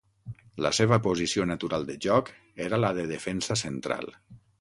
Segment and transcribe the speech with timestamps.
[0.65, 2.31] La seva posició natural de joc
[2.69, 4.11] era la de defensa central.